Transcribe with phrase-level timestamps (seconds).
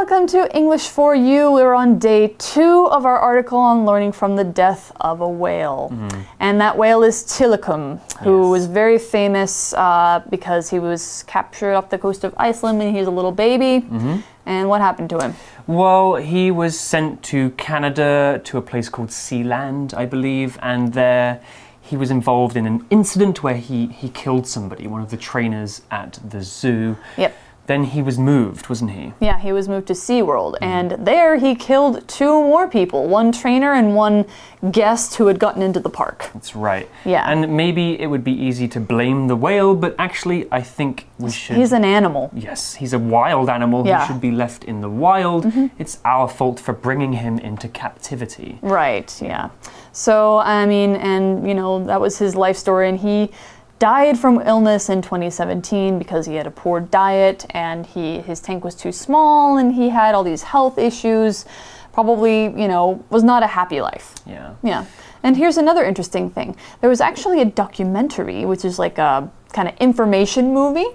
[0.00, 1.52] Welcome to English for You.
[1.52, 5.92] We're on day two of our article on learning from the death of a whale.
[6.40, 8.50] And that whale is Tilikum, who Yes.
[8.50, 12.98] was very famous uh, because he was captured off the coast of Iceland when he
[12.98, 13.84] was a little baby.
[14.46, 15.34] And what happened to him?
[15.66, 21.42] Well, he was sent to Canada to a place called Sealand, I believe, and there
[21.82, 25.82] he was involved in an incident where he, he killed somebody, one of the trainers
[25.90, 26.96] at the zoo.
[27.18, 27.36] Yep.
[27.70, 29.12] Then he was moved, wasn't he?
[29.20, 30.58] Yeah, he was moved to SeaWorld, mm.
[30.60, 34.24] and there he killed two more people one trainer and one
[34.72, 36.30] guest who had gotten into the park.
[36.34, 36.88] That's right.
[37.04, 37.30] Yeah.
[37.30, 41.30] And maybe it would be easy to blame the whale, but actually, I think we
[41.30, 41.58] should.
[41.58, 42.32] He's an animal.
[42.34, 44.00] Yes, he's a wild animal Yeah.
[44.00, 45.44] who should be left in the wild.
[45.44, 45.66] Mm-hmm.
[45.78, 48.58] It's our fault for bringing him into captivity.
[48.62, 49.50] Right, yeah.
[49.92, 53.30] So, I mean, and, you know, that was his life story, and he
[53.80, 58.62] died from illness in 2017 because he had a poor diet and he his tank
[58.62, 61.46] was too small and he had all these health issues
[61.92, 64.54] probably you know was not a happy life Yeah.
[64.62, 64.84] yeah
[65.22, 69.66] and here's another interesting thing there was actually a documentary which is like a kind
[69.66, 70.86] of information movie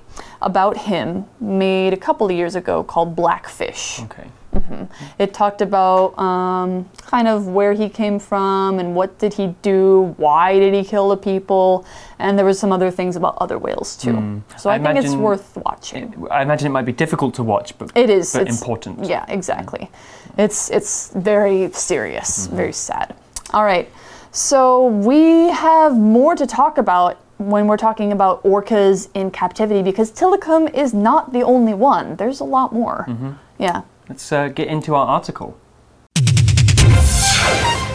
[0.41, 4.27] about him made a couple of years ago called blackfish Okay.
[4.65, 5.21] Mm-hmm.
[5.21, 10.13] it talked about um, kind of where he came from and what did he do,
[10.17, 11.85] why did he kill the people,
[12.19, 14.13] and there was some other things about other whales too.
[14.13, 14.39] Hmm.
[14.57, 16.27] So I, I think it's worth watching.
[16.31, 18.33] I imagine it might be difficult to watch, but It is.
[18.33, 19.05] but it's, important.
[19.05, 19.89] Yeah, exactly.
[20.37, 22.55] It's it's very serious, mm-hmm.
[22.57, 23.15] very sad.
[23.53, 23.89] All right.
[24.31, 30.11] So we have more to talk about when we're talking about orcas in captivity because
[30.11, 32.15] Tilikum is not the only one.
[32.15, 33.05] There's a lot more.
[33.07, 33.31] Mm-hmm.
[33.59, 33.81] Yeah.
[34.07, 35.57] Let's uh, get into our article.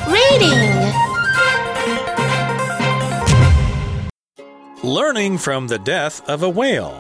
[0.09, 0.93] Reading.
[4.83, 6.99] Learning from the death of a whale.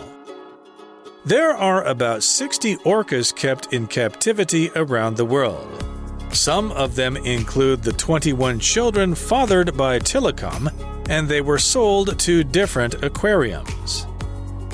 [1.25, 5.85] There are about 60 orcas kept in captivity around the world.
[6.33, 10.71] Some of them include the 21 children fathered by Tilikum,
[11.09, 14.07] and they were sold to different aquariums.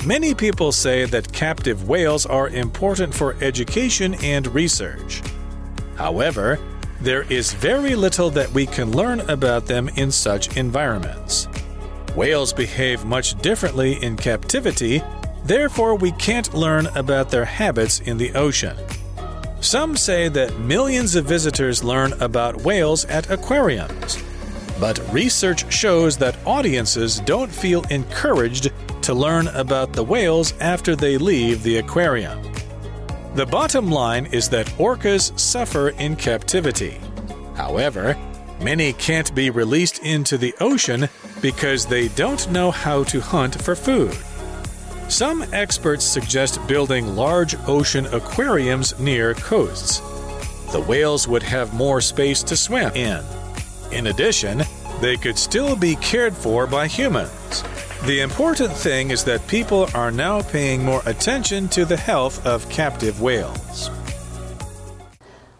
[0.07, 5.21] Many people say that captive whales are important for education and research.
[5.97, 6.57] However,
[7.01, 11.49] there is very little that we can learn about them in such environments.
[12.15, 15.03] Whales behave much differently in captivity,
[15.43, 18.77] therefore, we can't learn about their habits in the ocean.
[19.59, 24.23] Some say that millions of visitors learn about whales at aquariums.
[24.79, 28.71] But research shows that audiences don't feel encouraged
[29.01, 32.41] to learn about the whales after they leave the aquarium.
[33.35, 36.99] The bottom line is that orcas suffer in captivity.
[37.55, 38.17] However,
[38.61, 41.07] many can't be released into the ocean
[41.41, 44.15] because they don't know how to hunt for food.
[45.09, 49.99] Some experts suggest building large ocean aquariums near coasts.
[50.71, 53.23] The whales would have more space to swim in.
[53.91, 54.63] In addition,
[54.99, 57.63] they could still be cared for by humans.
[58.05, 62.69] The important thing is that people are now paying more attention to the health of
[62.69, 63.89] captive whales.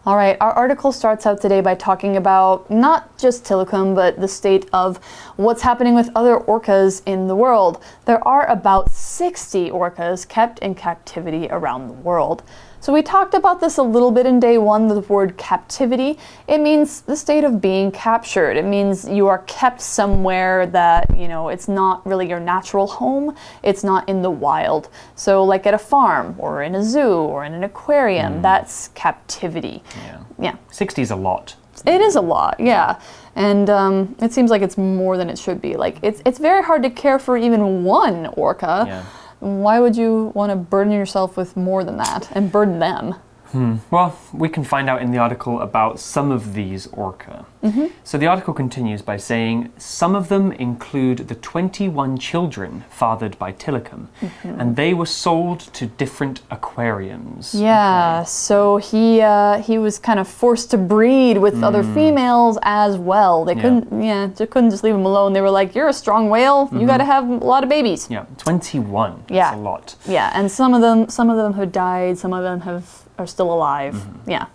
[0.04, 4.28] All right, our article starts out today by talking about not just Tilikum, but the
[4.28, 4.98] state of
[5.36, 7.82] what's happening with other orcas in the world.
[8.04, 12.42] There are about 60 orcas kept in captivity around the world.
[12.88, 16.18] So, we talked about this a little bit in day one the word captivity.
[16.46, 18.56] It means the state of being captured.
[18.56, 23.36] It means you are kept somewhere that, you know, it's not really your natural home,
[23.62, 24.88] it's not in the wild.
[25.16, 29.82] So, like at a farm or in a zoo or in an aquarium, that's captivity.
[29.94, 30.24] Yeah.
[30.38, 30.56] Yeah.
[30.70, 31.56] 60 is a lot.
[31.84, 32.98] It is a lot, yeah,
[33.36, 35.76] and um, it seems like it's more than it should be.
[35.76, 38.84] Like it's it's very hard to care for even one orca.
[38.88, 39.04] Yeah.
[39.40, 43.14] Why would you want to burden yourself with more than that and burden them?
[43.52, 43.76] Hmm.
[43.90, 47.46] Well, we can find out in the article about some of these orca.
[47.62, 47.86] Mm-hmm.
[48.04, 53.52] So the article continues by saying some of them include the 21 children fathered by
[53.52, 54.60] Tilikum, mm-hmm.
[54.60, 57.54] and they were sold to different aquariums.
[57.54, 61.94] Yeah, so he uh, he was kind of forced to breed with other hmm.
[61.94, 63.44] females as well.
[63.44, 65.32] They couldn't, yeah, they couldn't just leave him alone.
[65.32, 66.68] They were like, "You're a strong whale.
[66.70, 66.86] You mm-hmm.
[66.86, 69.24] got to have a lot of babies." Yeah, 21.
[69.26, 69.54] That's Yeah.
[69.54, 69.96] a lot.
[70.06, 73.26] Yeah, and some of them some of them have died, some of them have are
[73.26, 74.06] still alive.
[74.26, 74.46] Yeah.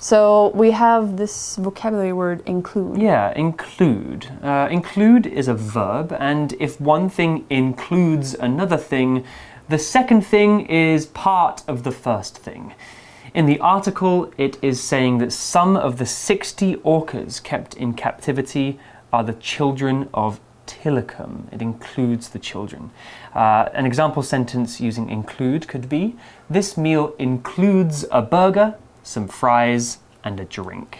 [0.00, 3.00] So we have this vocabulary word include.
[3.00, 4.26] Yeah, include.
[4.42, 9.24] Uh, include is a verb, and if one thing includes another thing,
[9.68, 12.74] the second thing is part of the first thing.
[13.34, 18.78] In the article, it is saying that some of the 60 orcas kept in captivity
[19.12, 20.40] are the children of
[20.82, 21.52] Tilikum.
[21.52, 22.90] It includes the children.
[23.34, 26.16] Uh, an example sentence using include could be
[26.50, 30.98] This meal includes a burger, some fries, and a drink.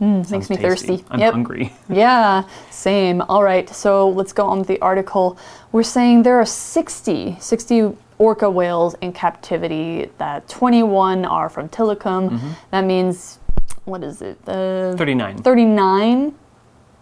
[0.00, 0.62] makes Sounds me tasty.
[0.62, 1.04] thirsty.
[1.10, 1.32] I'm Yep.
[1.34, 1.72] hungry.
[1.88, 3.22] Yeah, same.
[3.28, 5.36] All right, so let's go on with the article.
[5.72, 12.30] We're saying there are 60, 60 orca whales in captivity, that 21 are from Tilikum.
[12.30, 12.48] Mm-hmm.
[12.72, 13.38] That means,
[13.84, 14.38] what is it?
[14.48, 15.38] Uh, 39.
[15.42, 16.34] 39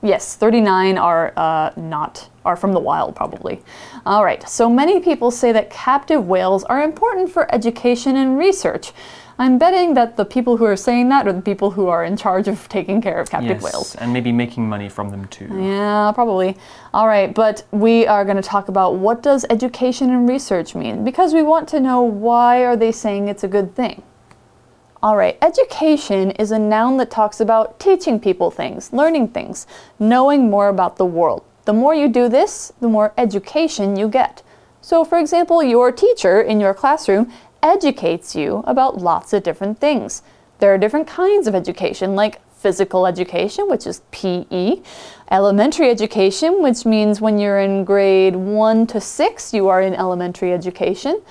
[0.06, 3.61] yes 39 are uh, not are from the wild probably.
[4.06, 8.93] All right so many people say that captive whales are important for education and research.
[9.38, 12.17] I'm betting that the people who are saying that are the people who are in
[12.17, 13.94] charge of taking care of captive Yes, whales.
[13.97, 15.49] and maybe making money from them too.
[15.61, 16.56] yeah probably.
[16.94, 21.05] All right but we are going to talk about what does education and research mean?
[21.05, 24.02] Because we want to know why are they saying it's a good thing
[25.06, 29.64] all right, education is a noun that talks about teaching people things, learning things,
[30.00, 31.44] knowing more about the world.
[31.64, 34.43] The more you do this, the more education you get.
[34.81, 37.32] So, for example, your teacher in your classroom
[37.62, 40.23] educates you about lots of different things.
[40.58, 44.82] There are different kinds of education, like physical education, which is PE,
[45.31, 50.52] elementary education, which means when you're in grade 1 to 6, you are in elementary
[50.52, 51.23] education.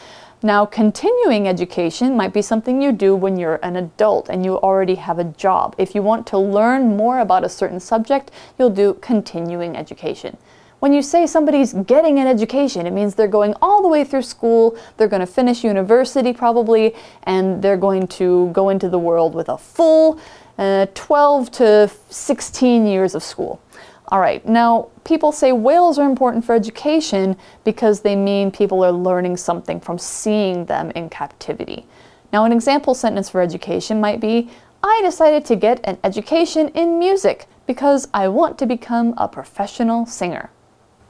[0.43, 4.95] Now, continuing education might be something you do when you're an adult and you already
[4.95, 5.75] have a job.
[5.77, 10.37] If you want to learn more about a certain subject, you'll do continuing education.
[10.79, 14.23] When you say somebody's getting an education, it means they're going all the way through
[14.23, 16.93] school, they're going to finish university probably,
[17.23, 20.19] and they're going to go into the world with a full
[20.57, 23.61] uh, 12 to 16 years of school.
[24.10, 28.92] All right, now people say whales are important for education because they mean people are
[28.92, 31.88] learning something from seeing them in captivity.
[32.31, 34.50] Now, an example sentence for education might be
[34.84, 40.06] I decided to get an education in music because I want to become a professional
[40.06, 40.52] singer.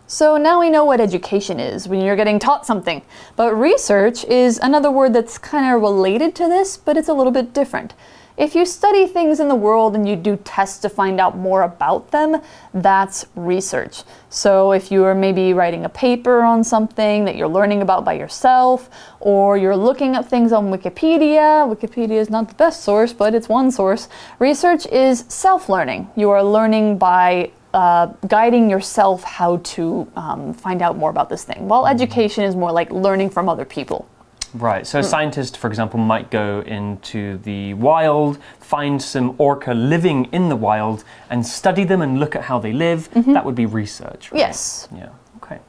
[0.08, 3.02] So now we know what education is when you're getting taught something.
[3.36, 7.34] But research is another word that's kind of related to this, but it's a little
[7.34, 7.94] bit different.
[8.38, 11.62] If you study things in the world and you do tests to find out more
[11.62, 12.42] about them,
[12.74, 14.04] that's research.
[14.30, 18.14] So if you are maybe writing a paper on something that you're learning about by
[18.14, 18.90] yourself,
[19.22, 23.48] or you're looking up things on Wikipedia, Wikipedia is not the best source, but it's
[23.48, 24.10] one source.
[24.40, 26.10] Research is self learning.
[26.18, 31.46] You are learning by uh, guiding yourself how to um, find out more about this
[31.46, 34.10] thing, while education is more like learning from other people.
[34.56, 34.88] Right.
[34.88, 35.06] So hmm.
[35.06, 40.56] a scientist, for example, might go into the wild, find some orca living in the
[40.56, 43.12] wild, and study them and look at how they live.
[43.12, 43.34] Mm-hmm.
[43.34, 44.32] That would be research.
[44.32, 44.40] Right?
[44.40, 44.88] Yes.
[44.96, 45.10] Yeah.
[45.38, 45.60] Okay.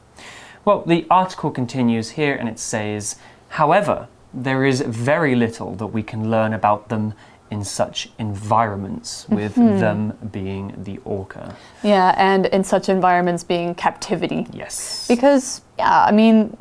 [0.64, 3.16] Well, the article continues here and it says,
[3.48, 7.14] however, there is very little that we can learn about them
[7.50, 9.78] in such environments, with mm-hmm.
[9.78, 11.54] them being the orca.
[11.82, 14.46] Yeah, and in such environments being captivity.
[14.52, 15.06] Yes.
[15.06, 16.56] Because, yeah, I mean,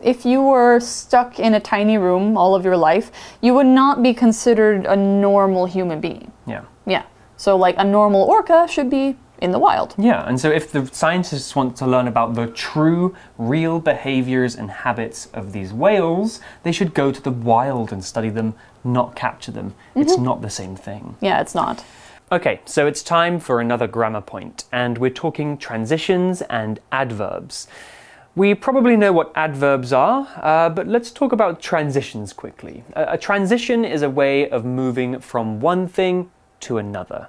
[0.00, 4.02] if you were stuck in a tiny room all of your life, you would not
[4.02, 6.32] be considered a normal human being.
[6.46, 6.64] yeah.
[6.86, 7.04] Yeah.
[7.36, 9.94] So, like, a normal orca should be in the wild.
[9.96, 14.70] Yeah, and so if the scientists want to learn about the true, real behaviors and
[14.70, 19.52] habits of these whales, they should go to the wild and study them, not capture
[19.52, 19.74] them.
[19.94, 20.24] It's mm-hmm.
[20.24, 21.16] not the same thing.
[21.20, 21.84] Yeah, it's not.
[22.30, 27.68] Okay, so it's time for another grammar point, and we're talking transitions and adverbs.
[28.38, 32.84] We probably know what adverbs are, uh, but let's talk about transitions quickly.
[32.92, 36.30] A, a transition is a way of moving from one thing
[36.60, 37.26] to another.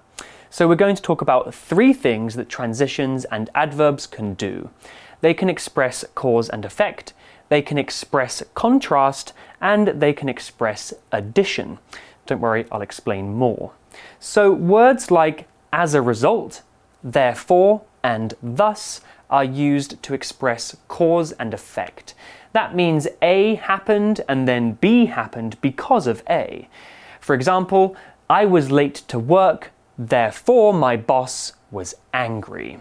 [0.51, 4.69] So we're going to talk about three things that transitions and adverbs can do.
[5.21, 7.13] They can express cause and effect,
[7.47, 11.79] they can express contrast, and they can express addition.
[12.27, 13.71] Don't worry, I'll explain more.
[14.19, 16.61] So words like as a result,
[17.03, 22.13] therefore, and thus are used to express cause and effect.
[22.53, 26.67] That means A happened and then B happened because of A.
[27.19, 27.95] For example,
[28.29, 32.79] I was late to work, therefore my boss was angry.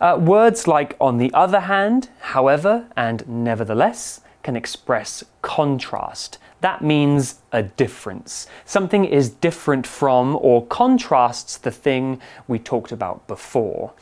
[0.00, 6.38] Uh, words like on the other hand, however, and nevertheless can express contrast.
[6.60, 8.46] That means a difference.
[8.64, 13.92] Something is different from or contrasts the thing we talked about before.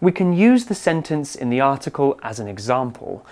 [0.00, 3.24] We can use the sentence in the article as an example.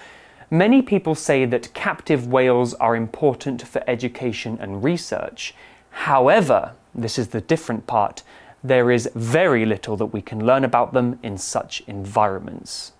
[0.51, 5.55] Many people say that captive whales are important for education and research.
[5.91, 8.23] However, this is the different part,
[8.63, 12.93] there is very little that we can learn about them in such environments.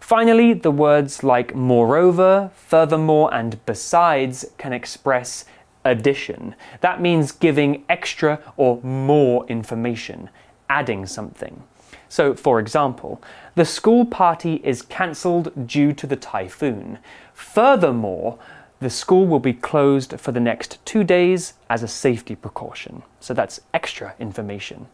[0.00, 5.44] Finally, the words like moreover, furthermore, and besides can express
[5.84, 6.54] addition.
[6.80, 10.30] That means giving extra or more information,
[10.68, 11.62] adding something.
[12.08, 13.20] So, for example,
[13.54, 16.98] the school party is cancelled due to the typhoon.
[17.32, 18.38] Furthermore,
[18.80, 23.02] the school will be closed for the next two days as a safety precaution.
[23.20, 24.86] So that's extra information.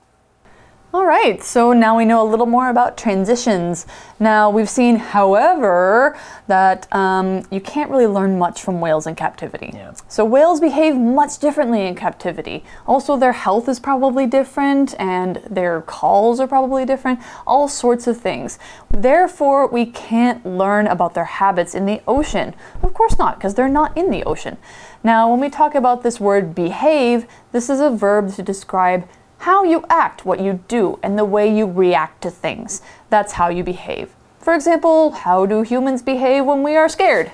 [0.95, 3.85] All right, so now we know a little more about transitions.
[4.21, 9.73] Now we've seen, however, that um, you can't really learn much from whales in captivity.
[9.75, 9.95] Yeah.
[10.07, 12.63] So whales behave much differently in captivity.
[12.87, 17.19] Also, their health is probably different, and their calls are probably different.
[17.45, 18.61] All sorts of things.
[18.89, 22.55] Therefore, we can't learn about their habits in the ocean.
[22.85, 24.59] Of course not, because they're not in the ocean.
[25.03, 29.09] Now, when we talk about this word behave, this is a verb to describe
[29.45, 32.81] how you act, what you do, and the way you react to things.
[33.11, 34.09] That's how you behave.
[34.39, 37.31] For example, how do humans behave when we are scared?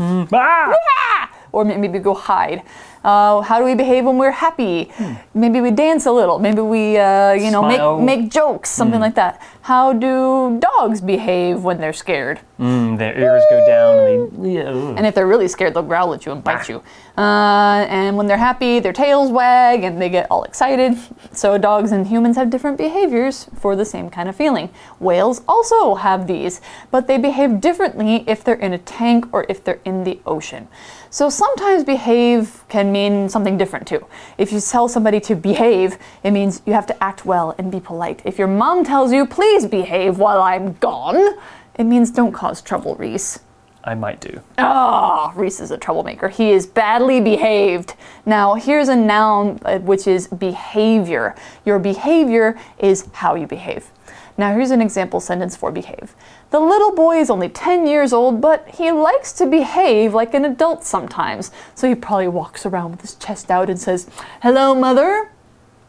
[0.00, 0.74] Ah!
[0.74, 1.30] Ah!
[1.52, 2.62] Or maybe go hide.
[3.04, 4.90] Uh, how do we behave when we're happy?
[5.34, 6.40] Maybe we dance a little.
[6.40, 7.98] Maybe we, uh, you know, Smile.
[8.00, 9.40] make make jokes, something like that.
[9.62, 12.40] How do dogs behave when they're scared?
[12.58, 14.54] Mm, their ears go down and they.
[14.54, 14.94] Yeah.
[14.96, 16.82] And if they're really scared, they'll growl at you and bite you.
[17.16, 20.98] Uh, and when they're happy, their tails wag and they get all excited.
[21.34, 24.68] So dogs and humans have different behaviors for the same kind of feeling.
[25.00, 29.64] Whales also have these, but they behave differently if they're in a tank or if
[29.64, 30.68] they're in the ocean.
[31.12, 34.06] So sometimes behave can mean something different too.
[34.38, 37.80] If you tell somebody to behave, it means you have to act well and be
[37.80, 38.22] polite.
[38.24, 41.38] If your mom tells you, please behave while I'm gone,
[41.76, 43.40] it means don't cause trouble, Reese.
[43.84, 44.40] I might do.
[44.58, 46.28] Ah, Reese is a troublemaker.
[46.28, 47.94] He is badly behaved.
[48.24, 51.34] Now, here's a noun uh, which is behavior.
[51.64, 53.90] Your behavior is how you behave.
[54.38, 56.14] Now, here's an example sentence for behave.
[56.50, 60.44] The little boy is only 10 years old, but he likes to behave like an
[60.44, 61.50] adult sometimes.
[61.74, 64.08] So he probably walks around with his chest out and says,
[64.42, 65.30] Hello, mother.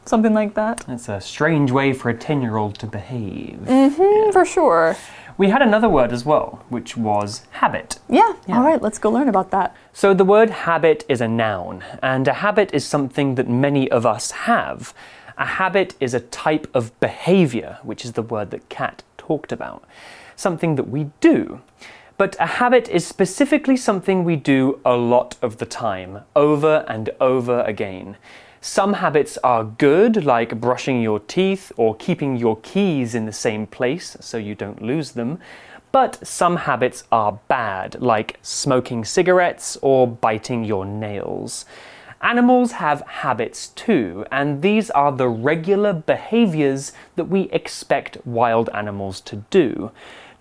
[0.05, 0.83] Something like that.
[0.87, 3.59] It's a strange way for a 10 year old to behave.
[3.65, 4.31] Mm-hmm.
[4.31, 4.95] For sure.
[5.37, 7.99] We had another word as well, which was habit.
[8.07, 8.35] Yeah.
[8.49, 9.75] All right, let's go learn about that.
[9.91, 14.05] So the word habit is a noun, and a habit is something that many of
[14.05, 14.93] us have.
[15.37, 19.83] A habit is a type of behavior, which is the word that Kat talked about.
[20.35, 21.61] Something that we do.
[22.17, 27.09] But a habit is specifically something we do a lot of the time, over and
[27.19, 28.17] over again.
[28.65, 33.67] Some habits are good, like brushing your teeth or keeping your keys in the same
[33.67, 35.39] place so you don't lose them.
[35.91, 41.65] But some habits are bad, like smoking cigarettes or biting your nails.
[42.21, 49.19] Animals have habits too, and these are the regular behaviors that we expect wild animals
[49.19, 49.91] to do.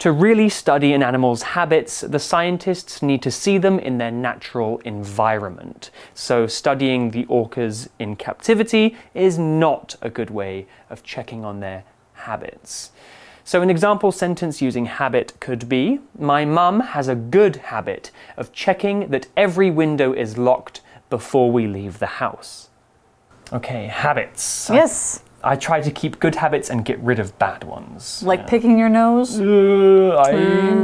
[0.03, 4.79] To really study an animal's habits, the scientists need to see them in their natural
[4.79, 5.93] environment.
[6.13, 11.85] So, studying the orcas in captivity is not a good way of checking on their
[12.15, 12.91] habits.
[13.45, 18.53] So, an example sentence using habit could be My mum has a good habit of
[18.53, 20.81] checking that every window is locked
[21.11, 22.71] before we leave the house.
[23.53, 24.69] Okay, habits.
[24.69, 25.23] Yes.
[25.45, 28.23] I, try to keep good habits and get rid of bad ones.
[28.23, 29.41] Like picking your nose.
[29.41, 30.33] Uh, I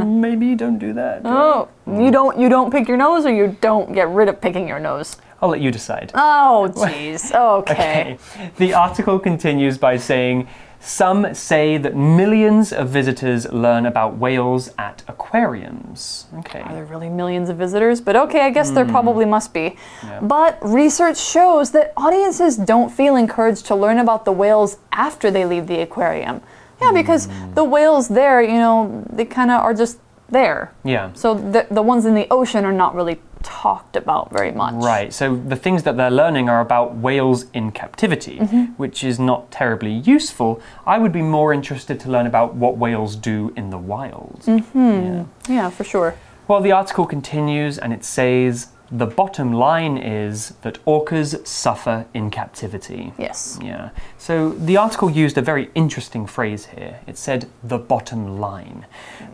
[0.04, 1.22] maybe don't do that.
[1.24, 4.66] Oh, you don't you don't pick your nose or you don't get rid of picking
[4.68, 5.16] your nose.
[5.40, 6.10] I'll let you decide.
[6.14, 7.30] Oh, jeez.
[7.60, 8.18] Okay.
[8.34, 8.50] Okay.
[8.56, 10.48] The article continues by saying
[10.80, 16.26] some say that millions of visitors learn about whales at aquariums.
[16.38, 16.61] Okay.
[16.61, 18.00] Are there really millions of visitors?
[18.00, 18.90] But okay, I guess there hmm.
[18.90, 19.76] probably must be.
[20.02, 20.20] Yeah.
[20.20, 25.44] But research shows that audiences don't feel encouraged to learn about the whales after they
[25.44, 26.42] leave the aquarium.
[26.80, 26.94] Yeah, hmm.
[26.94, 30.75] because the whales there, you know, they kind of are just there.
[30.85, 31.12] Yeah.
[31.14, 34.75] So the, the ones in the ocean are not really talked about very much.
[34.75, 38.64] Right, so the things that they're learning are about whales in captivity, mm-hmm.
[38.76, 40.61] which is not terribly useful.
[40.87, 44.42] I would be more interested to learn about what whales do in the wild.
[44.45, 44.78] Mm-hmm.
[44.78, 45.25] Yeah.
[45.49, 46.14] Yeah, for sure.
[46.47, 52.30] Well, the article continues and it says the bottom line is that orcas suffer in
[52.30, 53.12] captivity.
[53.18, 53.59] Yes.
[53.62, 53.90] Yeah.
[54.16, 57.00] So the article used a very interesting phrase here.
[57.07, 58.87] It said the bottom line.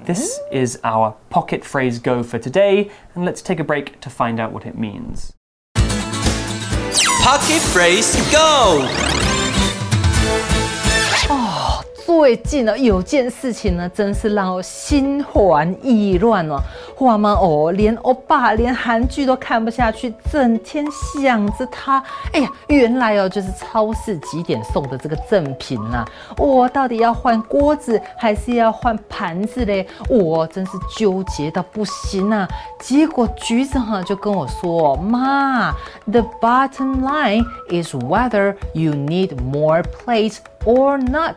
[0.05, 0.57] This mm-hmm.
[0.57, 4.53] is our pocket phrase go for today, and let's take a break to find out
[4.53, 5.33] what it means.
[7.23, 9.44] Pocket Phrase Go!
[12.05, 16.61] 最近呢，有件事情呢，真是让我心烦意乱哦。
[16.99, 22.03] 哇妈哦，连欧巴、连韩剧都看不下去，整天想着他。
[22.33, 26.05] 哎呀，原来哦，就是超市几点送的这个赠品呐、
[26.37, 29.87] 我到底要换锅子还是要换盘子嘞？
[30.11, 32.47] 我真是纠结到不行啊！
[32.81, 35.73] 结果橘子哈就跟我说：“妈
[36.11, 41.37] ，the bottom line is whether you need more plates or not。”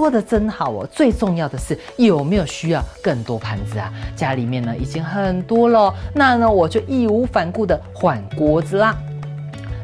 [0.00, 0.88] 说的真好哦。
[0.90, 3.92] 最重要的是有没有需要更多盘子啊？
[4.16, 8.96] 家里面呢已经很多了，那呢我就义无反顾的换锅子啦。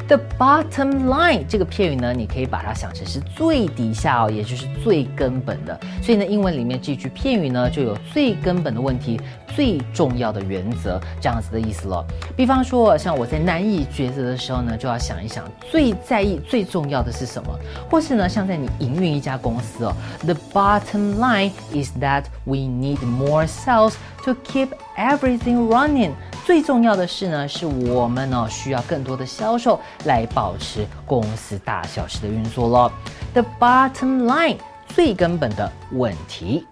[0.09, 5.79] The bottom line 这个片语呢，你可以把它想成是最底下哦，也就是最根本的。
[6.01, 12.07] 所以呢，英文里面这句片语呢，就有最根本的问题、最重要的原则这样子的意思了。
[12.37, 17.59] 比方说，像我在难以抉择的时候呢，就要想一想最在意、最重要的是什么，
[17.91, 23.95] 或是呢，像在你营运一家公司哦，The bottom line is that we need more sales
[24.27, 24.69] to keep
[24.99, 26.11] everything running。
[26.45, 32.93] 最重要的是呢，是我们呢需要更多的销售来保持公司大小时的运作咯。
[33.33, 36.67] The bottom line 最根本的问题。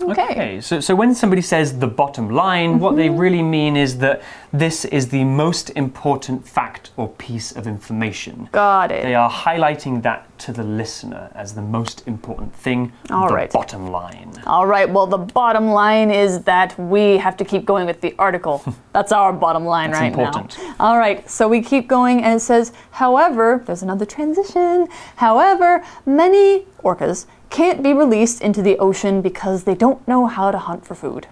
[0.00, 3.18] Okay, so, so when somebody says the bottom line, what they mm-hmm.
[3.18, 4.22] really mean is that
[4.52, 8.48] this is the most important fact or piece of information.
[8.52, 9.02] Got it.
[9.02, 13.52] They are highlighting that to the listener as the most important thing, All the right.
[13.52, 14.32] bottom line.
[14.46, 18.14] All right, well, the bottom line is that we have to keep going with the
[18.18, 18.62] article.
[18.92, 20.58] That's our bottom line That's right important.
[20.58, 20.74] now.
[20.80, 24.88] All right, so we keep going, and it says, however, there's another transition.
[25.16, 30.58] However, many orcas can't be released into the ocean because they don't know how to
[30.58, 31.28] hunt for food.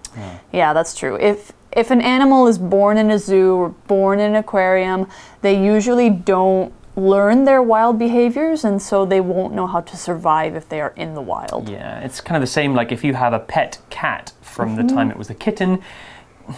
[0.53, 1.17] Yeah, that's true.
[1.17, 5.07] If if an animal is born in a zoo or born in an aquarium,
[5.41, 10.55] they usually don't learn their wild behaviors and so they won't know how to survive
[10.55, 11.67] if they are in the wild.
[11.67, 14.83] Yeah, it's kind of the same like if you have a pet cat from the
[14.83, 15.11] time mm-hmm.
[15.11, 15.81] it was a kitten,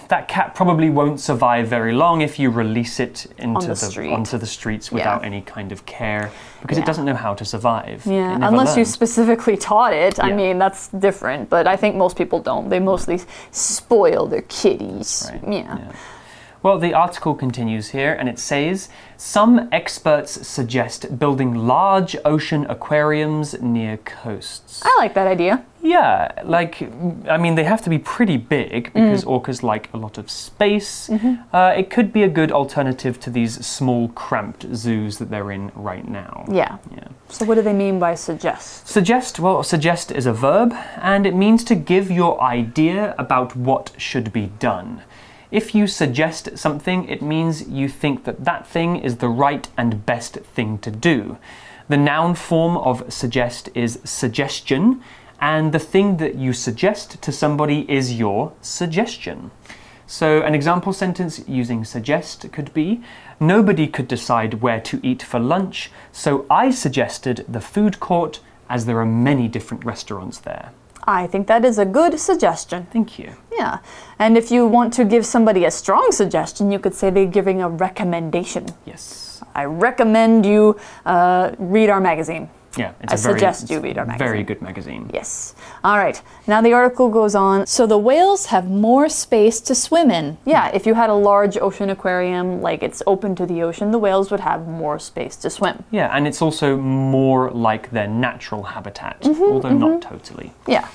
[0.08, 4.12] that cat probably won't survive very long if you release it into the street.
[4.12, 5.28] onto the streets without Yeah.
[5.28, 6.84] any kind of care because Yeah.
[6.84, 8.04] it doesn't know how to survive.
[8.06, 10.20] Yeah, unless you specifically taught it.
[10.24, 12.70] I mean, that's different, but I think most people don't.
[12.70, 13.20] They mostly
[13.52, 15.30] spoil their kitties.
[15.32, 15.78] Right, Yeah.
[16.66, 23.62] Well, the article continues here and it says some experts suggest building large ocean aquariums
[23.62, 24.82] near coasts.
[24.84, 25.64] I like that idea.
[25.84, 26.82] Yeah, like,
[27.30, 29.28] I mean, they have to be pretty big because Mm.
[29.36, 31.08] orcas like a lot of space.
[31.10, 31.56] Mm-hmm.
[31.56, 35.72] Uh, it could be a good alternative to these small, cramped zoos that they're in
[35.76, 36.46] right now.
[36.50, 36.78] Yeah.
[36.92, 37.10] Yeah.
[37.30, 38.88] So, what do they mean by suggest?
[38.88, 43.92] Suggest, well, suggest is a verb and it means to give your idea about what
[43.98, 45.04] should be done.
[45.52, 50.06] If you suggest something, it means you think that that thing is the right and
[50.06, 51.38] best thing to do.
[51.88, 55.02] The noun form of suggest is suggestion,
[55.40, 59.52] and the thing that you suggest to somebody is your suggestion.
[60.08, 63.02] So, an example sentence using suggest could be
[63.40, 68.86] Nobody could decide where to eat for lunch, so I suggested the food court as
[68.86, 70.72] there are many different restaurants there.
[71.08, 72.88] I think that is a good suggestion.
[72.92, 73.32] Thank you.
[73.52, 73.80] Yeah.
[74.20, 77.62] And if you want to give somebody a strong suggestion, you could say they're giving
[77.62, 78.66] a recommendation.
[78.86, 79.25] Yes.
[79.56, 82.50] I recommend you uh, read our magazine.
[82.78, 84.28] Yeah, it's I a very, suggest you read our magazine.
[84.28, 85.10] Very good magazine.
[85.14, 85.56] Yes.
[85.86, 86.22] All right.
[86.46, 87.66] Now the article goes on.
[87.66, 90.38] So the whales have more space to swim in.
[90.46, 93.98] Yeah, if you had a large ocean aquarium, like it's open to the ocean, the
[93.98, 95.86] whales would have more space to swim.
[95.90, 100.52] Yeah, and it's also more like their natural habitat, Mm-hmm, although not totally.
[100.68, 100.90] Yeah.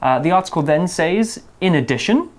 [0.00, 2.30] Uh, the article then says, in addition,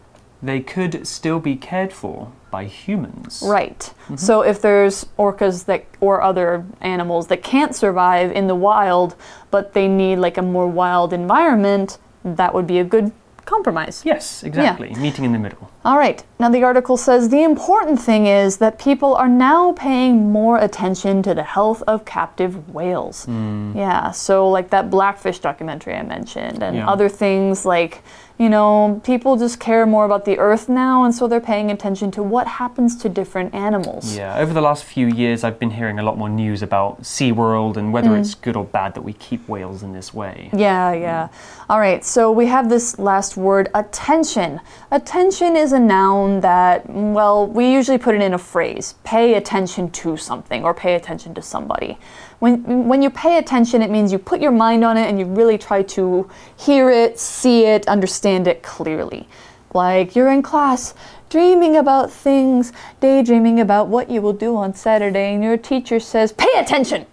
[0.42, 3.44] they could still be cared for by humans.
[3.46, 3.80] Right.
[3.80, 4.16] Mm-hmm.
[4.16, 9.16] So if there's orcas that or other animals that can't survive in the wild,
[9.52, 13.12] but they need like a more wild environment, that would be a good
[13.46, 14.04] compromise.
[14.06, 14.94] Yes, exactly.
[14.96, 15.72] Meeting in the middle.
[15.86, 16.24] All right.
[16.40, 21.22] Now the article says the important thing is that people are now paying more attention
[21.24, 23.26] to the health of captive whales.
[23.26, 23.74] Hmm.
[23.76, 26.90] Yeah, so like that blackfish documentary I mentioned and Yeah.
[26.90, 28.04] other things like,
[28.38, 32.10] you know, people just care more about the earth now and so they're paying attention
[32.12, 34.16] to what happens to different animals.
[34.16, 37.76] Yeah, over the last few years, I've been hearing a lot more news about SeaWorld
[37.76, 38.22] and whether hmm.
[38.22, 40.50] it's good or bad that we keep whales in this way.
[40.54, 41.28] Yeah, yeah.
[41.28, 41.72] Hmm.
[41.72, 44.62] All right, so we have this last word, attention.
[44.90, 49.90] Attention is a noun that, well, we usually put it in a phrase pay attention
[49.92, 51.98] to something or pay attention to somebody.
[52.40, 55.26] When, when you pay attention, it means you put your mind on it and you
[55.26, 59.28] really try to hear it, see it, understand it clearly.
[59.74, 60.94] Like you're in class,
[61.30, 66.32] dreaming about things, daydreaming about what you will do on Saturday, and your teacher says,
[66.34, 67.06] Pay attention!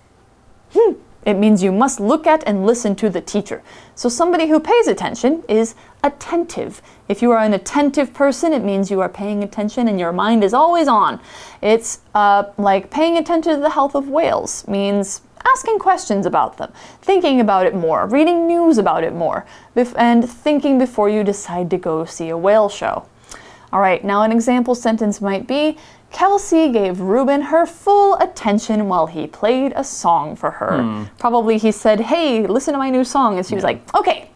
[0.73, 0.95] Hmm.
[1.27, 3.63] It means you must look at and listen to the teacher.
[3.97, 6.81] So, somebody who pays attention is attentive.
[7.09, 10.45] If you are an attentive person, it means you are paying attention and your mind
[10.45, 11.21] is always on.
[11.61, 15.21] It's uh, like paying attention to the health of whales, means
[15.53, 19.45] asking questions about them, thinking about it more, reading news about it more,
[19.97, 23.07] and thinking before you decide to go see a whale show.
[23.73, 25.77] All right, now an example sentence might be
[26.17, 31.07] Kelsey gave Ruben her full attention while he played a song for her.
[31.19, 33.37] Probably he said, Hey, listen to my new song.
[33.37, 34.31] And she was like, Okay.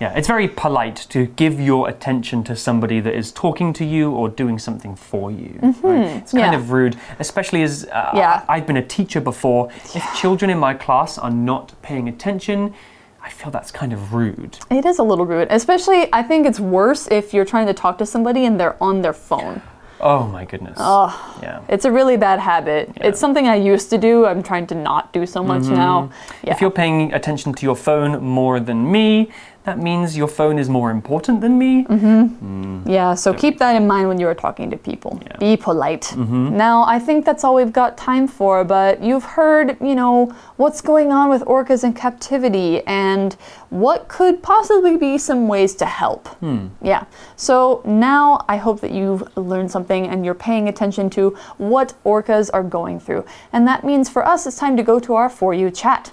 [0.00, 4.10] Yeah, it's very polite to give your attention to somebody that is talking to you
[4.10, 5.58] or doing something for you.
[5.62, 6.16] right?
[6.18, 6.58] It's kind yeah.
[6.58, 8.44] of rude, especially as uh, Yeah.
[8.46, 9.70] I've been a teacher before.
[9.94, 12.74] If children in my class are not paying attention,
[13.22, 14.58] I feel that's kind of rude.
[14.70, 15.48] It is a little rude.
[15.50, 19.00] Especially, I think it's worse if you're trying to talk to somebody and they're on
[19.00, 19.62] their phone.
[20.04, 20.76] Oh my goodness.
[20.78, 21.62] Oh, yeah.
[21.66, 22.92] It's a really bad habit.
[22.96, 24.26] It's something I used to do.
[24.26, 25.76] I'm trying to not do so much mm-hmm.
[25.76, 26.10] now.
[26.42, 26.52] Yeah.
[26.52, 29.30] If you're paying attention to your phone more than me,
[29.64, 31.84] that means your phone is more important than me.
[31.84, 32.84] Mm-hmm.
[32.84, 32.88] Mm.
[32.88, 35.20] Yeah, so keep that in mind when you are talking to people.
[35.40, 36.02] Be polite.
[36.02, 36.56] Mm-hmm.
[36.56, 40.82] Now, I think that's all we've got time for, but you've heard, you know, what's
[40.82, 43.34] going on with orcas in captivity and
[43.70, 46.28] what could possibly be some ways to help.
[46.38, 46.68] Hmm.
[46.82, 51.94] Yeah, so now I hope that you've learned something and you're paying attention to what
[52.04, 53.24] orcas are going through.
[53.52, 56.12] And that means for us, it's time to go to our For You chat.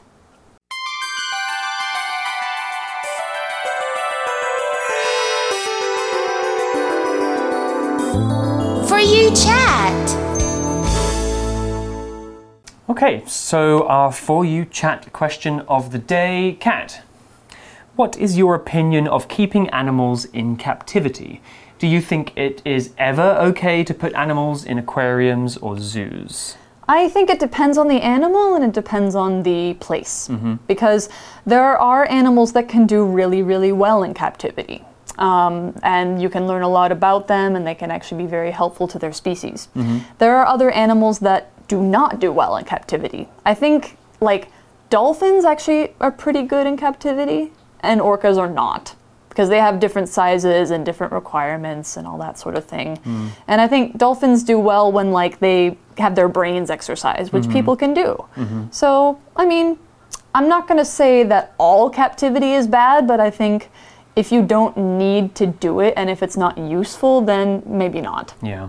[12.89, 17.04] Okay, so our For You chat question of the day Kat,
[17.96, 21.41] what is your opinion of keeping animals in captivity?
[21.78, 26.58] Do you think it is ever okay to put animals in aquariums or zoos?
[26.88, 30.28] I think it depends on the animal and it depends on the place.
[30.67, 31.08] Because
[31.46, 34.84] there are animals that can do really, really well in captivity.
[35.17, 38.52] Um, and you can learn a lot about them and they can actually be very
[38.52, 39.70] helpful to their species.
[40.17, 43.30] There are other animals that do not do well in captivity.
[43.46, 44.50] I think, like,
[44.90, 48.96] dolphins actually are pretty good in captivity, and orcas are not.
[49.30, 52.98] Because they have different sizes and different requirements and all that sort of thing.
[52.98, 53.28] Hmm.
[53.48, 57.54] And I think dolphins do well when like they have their brains exercised, which mm-hmm.
[57.54, 58.10] people can do.
[58.36, 58.64] Mm-hmm.
[58.72, 59.80] So, I mean,
[60.36, 63.70] I'm not going to say that all captivity is bad, but I think
[64.18, 68.34] if you don't need to do it and if it's not useful, then maybe not.
[68.44, 68.68] Yeah.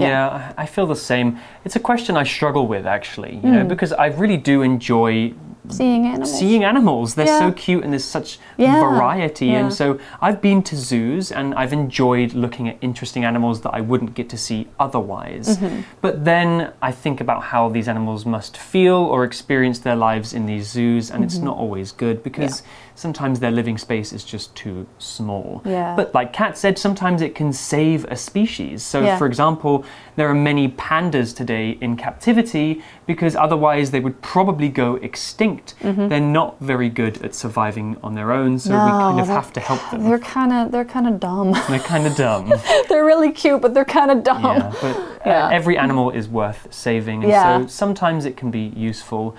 [0.00, 0.08] Yeah.
[0.08, 1.38] Yeah, I feel the same.
[1.64, 5.34] It's a question I struggle with actually, you know, because I really do enjoy
[5.68, 6.38] Seeing animals.
[6.38, 7.14] seeing animals.
[7.14, 9.46] They're so cute and there's such Yeah, variety.
[9.48, 9.58] yeah.
[9.60, 13.80] And so I've been to zoos and I've enjoyed looking at interesting animals that I
[13.80, 15.58] wouldn't get to see otherwise.
[15.58, 15.80] Mm-hmm.
[16.00, 20.46] But then I think about how these animals must feel or experience their lives in
[20.46, 21.44] these zoos, and it's Mm-hmm.
[21.46, 22.62] not always good because
[23.00, 25.62] sometimes their living space is just too small.
[25.64, 25.96] Yeah.
[25.96, 28.82] But like Kat said, sometimes it can save a species.
[28.82, 29.16] So, Yeah.
[29.16, 29.84] for example,
[30.16, 35.74] there are many pandas today in captivity because otherwise they would probably go extinct.
[35.82, 36.08] Mm -hmm.
[36.08, 39.60] They're not very good at surviving on their own, so we kind of have to
[39.60, 40.02] help them.
[40.02, 41.52] They're kind of they're kind of dumb.
[41.68, 42.44] They're kind of dumb.
[42.88, 44.56] they're really cute, but they're kind of dumb.
[44.56, 47.60] yeah, but uh, every animal is worth saving, and Yeah.
[47.60, 49.34] so sometimes it can be useful.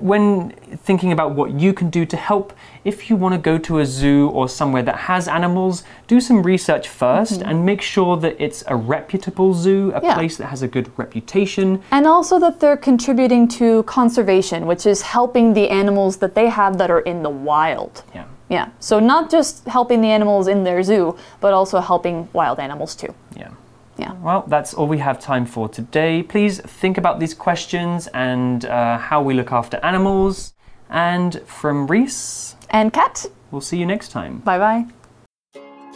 [0.00, 0.50] When
[0.84, 2.52] thinking about what you can do to help,
[2.84, 6.42] if you want to go to a zoo or somewhere that has animals, do some
[6.42, 7.48] research 1st mm-hmm.
[7.48, 10.00] and make sure that it's a reputable zoo, a.
[10.02, 10.14] Yeah.
[10.14, 11.82] place that has a good reputation.
[11.90, 16.78] And also that they're contributing to conservation, which is helping the animals that they have
[16.78, 18.02] that are in the wild.
[18.14, 18.24] Yeah.
[18.48, 18.70] Yeah.
[18.80, 23.14] So not just helping the animals in their zoo, but also helping wild animals too.
[23.36, 23.50] Yeah.
[23.98, 24.12] Yeah.
[24.22, 26.22] Well, that's all we have time for today.
[26.22, 30.54] Please think about these questions and uh, how we look after animals.
[30.88, 34.38] And from Reese, And Kat, we'll see you next time.
[34.38, 34.86] bye bye.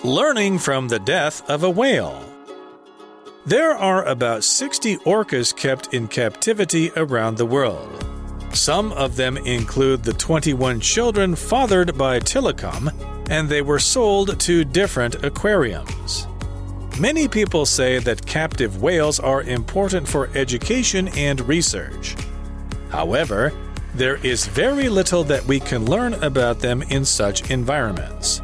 [0.05, 2.21] Learning from the death of a whale.
[3.47, 8.05] There are about 60 orcas kept in captivity around the world.
[8.53, 12.93] Some of them include the 21 children fathered by Tilikum,
[13.31, 16.27] and they were sold to different aquariums.
[17.01, 22.15] Many people say that captive whales are important for education and research.
[22.91, 23.53] However,
[23.95, 28.43] there is very little that we can learn about them in such environments.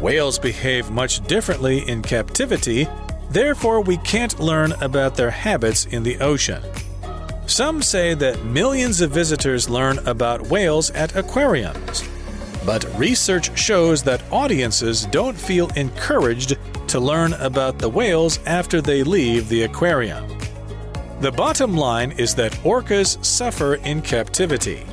[0.00, 2.88] Whales behave much differently in captivity,
[3.30, 6.62] therefore, we can't learn about their habits in the ocean.
[7.46, 12.02] Some say that millions of visitors learn about whales at aquariums.
[12.64, 16.56] But research shows that audiences don't feel encouraged
[16.88, 20.26] to learn about the whales after they leave the aquarium.
[21.20, 24.84] The bottom line is that orcas suffer in captivity.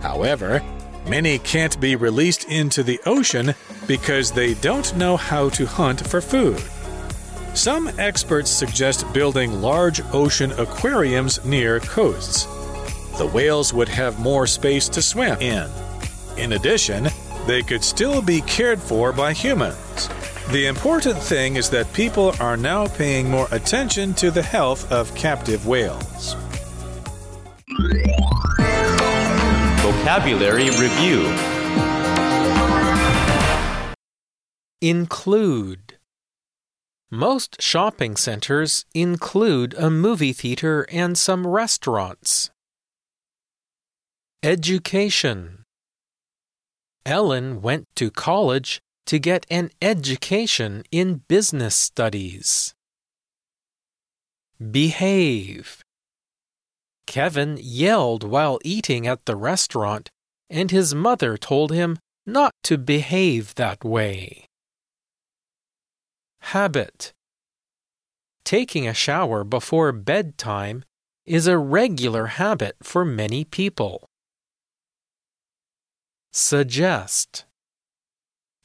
[0.00, 0.62] However,
[1.06, 3.54] many can't be released into the ocean
[3.86, 6.62] because they don't know how to hunt for food.
[7.54, 12.44] Some experts suggest building large ocean aquariums near coasts.
[13.18, 15.70] The whales would have more space to swim in.
[16.36, 17.08] In addition,
[17.46, 20.08] they could still be cared for by humans.
[20.50, 25.14] The important thing is that people are now paying more attention to the health of
[25.14, 26.34] captive whales.
[29.80, 31.32] Vocabulary Review
[34.80, 35.98] Include.
[37.10, 42.50] Most shopping centers include a movie theater and some restaurants.
[44.42, 45.63] Education.
[47.06, 52.74] Ellen went to college to get an education in business studies.
[54.70, 55.82] Behave.
[57.06, 60.08] Kevin yelled while eating at the restaurant,
[60.48, 64.46] and his mother told him not to behave that way.
[66.40, 67.12] Habit
[68.44, 70.84] Taking a shower before bedtime
[71.26, 74.06] is a regular habit for many people.
[76.33, 77.45] Suggest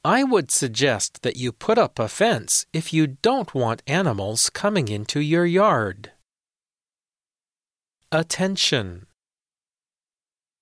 [0.05, 4.87] I would suggest that you put up a fence if you don't want animals coming
[4.87, 6.11] into your yard.
[8.11, 9.07] Attention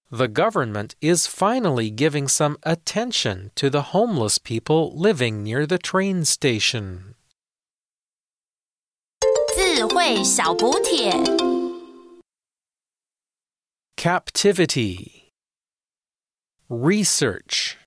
[0.09, 6.23] The government is finally giving some attention to the homeless people living near the train
[6.23, 7.15] station.
[9.55, 11.11] 智慧小补帖。
[13.97, 15.16] Captivity
[16.70, 17.77] Research